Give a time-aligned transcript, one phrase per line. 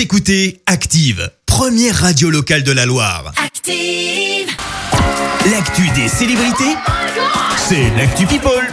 [0.00, 3.34] Vous écoutez Active, première radio locale de la Loire.
[3.36, 4.48] Active.
[5.50, 6.74] L'actu des célébrités,
[7.58, 8.66] c'est l'actu People.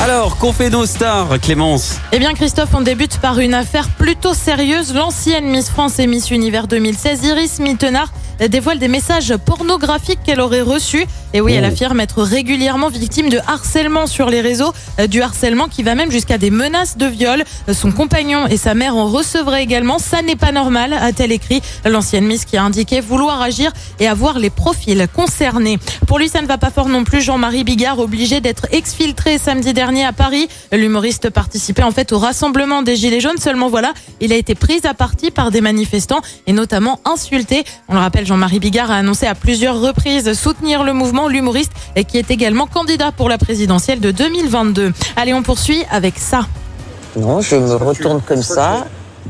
[0.00, 2.00] Alors, qu'ont fait nos stars, Clémence?
[2.10, 4.92] Eh bien Christophe, on débute par une affaire plutôt sérieuse.
[4.92, 8.12] L'ancienne Miss France et Miss Univers 2016, Iris Mittenard,
[8.48, 11.06] dévoile des messages pornographiques qu'elle aurait reçus.
[11.32, 11.68] Et oui, elle Oh.
[11.68, 16.10] affirme être régulièrement victime de harcèlement sur les réseaux, euh, du harcèlement qui va même
[16.10, 17.42] jusqu'à des menaces de viol.
[17.68, 19.98] Euh, Son compagnon et sa mère en recevraient également.
[19.98, 21.60] Ça n'est pas normal, a-t-elle écrit.
[21.84, 25.78] L'ancienne Miss qui a indiqué vouloir agir et avoir les profils concernés.
[26.06, 27.20] Pour lui, ça ne va pas fort non plus.
[27.20, 30.48] Jean-Marie Bigard, obligé d'être exfiltré samedi dernier à Paris.
[30.72, 33.38] L'humoriste participait en fait au rassemblement des Gilets jaunes.
[33.38, 37.64] Seulement voilà, il a été pris à partie par des manifestants et notamment insulté.
[37.88, 42.04] On le rappelle, Jean-Marie Bigard a annoncé à plusieurs reprises soutenir le mouvement, l'humoriste, et
[42.04, 44.92] qui est également candidat pour la présidentielle de 2022.
[45.16, 46.46] Allez, on poursuit avec ça.
[47.16, 48.86] Non, je me retourne comme ça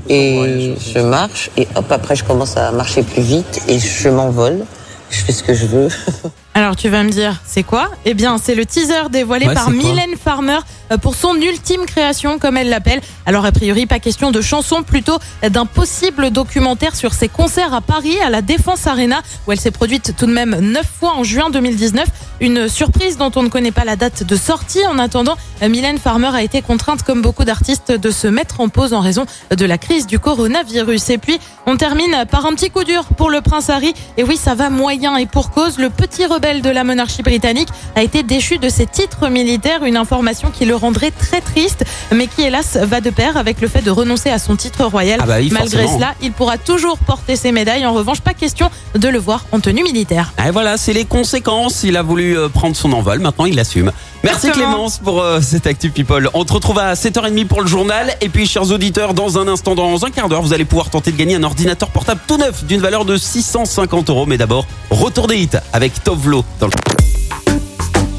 [0.08, 4.64] et je marche et hop, après je commence à marcher plus vite et je m'envole.
[5.10, 5.88] Je fais ce que je veux.
[6.56, 7.90] Alors tu vas me dire, c'est quoi?
[8.04, 10.58] Eh bien, c'est le teaser dévoilé Ouais, par Mylène Farmer
[10.92, 13.00] euh, pour son ultime création, comme elle l'appelle.
[13.26, 17.80] Alors a priori, pas question de chanson, plutôt d'un possible documentaire sur ses concerts à
[17.80, 21.24] Paris, à la Défense Arena, où elle s'est produite tout de même neuf fois en
[21.24, 22.06] juin 2019.
[22.40, 24.86] Une surprise dont on ne connaît pas la date de sortie.
[24.86, 28.68] En attendant, euh, Mylène Farmer a été contrainte, comme beaucoup d'artistes, de se mettre en
[28.68, 31.10] pause en raison de la crise du coronavirus.
[31.10, 33.92] Et puis, on termine par un petit coup dur pour le prince Harry.
[34.18, 35.78] Et oui, ça va moyen et pour cause.
[35.78, 39.96] Le petit rebelle de la monarchie britannique a été déchu de ses titres militaires, une
[39.96, 43.80] information qui le rendrait très triste, mais qui hélas va de pair avec le fait
[43.80, 45.20] de renoncer à son titre royal.
[45.22, 45.98] Ah bah oui, Malgré forcément.
[45.98, 47.86] cela, il pourra toujours porter ses médailles.
[47.86, 50.34] En revanche, pas question de le voir en tenue militaire.
[50.46, 51.82] Et voilà, c'est les conséquences.
[51.82, 53.90] Il a voulu euh, prendre son envol, maintenant il l'assume.
[54.22, 54.72] Merci Exactement.
[54.72, 56.28] Clémence pour euh, cette Actu People.
[56.34, 58.14] On te retrouve à 7h30 pour le journal.
[58.20, 61.10] Et puis, chers auditeurs, dans un instant, dans un quart d'heure, vous allez pouvoir tenter
[61.10, 64.26] de gagner un ordinateur portable tout neuf d'une valeur de 650 euros.
[64.26, 66.72] Mais d'abord, retour des hits avec Tovlo dans le...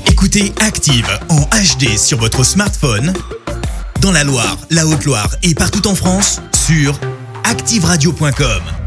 [0.07, 3.13] Écoutez Active en HD sur votre smartphone,
[4.01, 6.99] dans la Loire, la Haute-Loire et partout en France, sur
[7.43, 8.84] activeradio.com.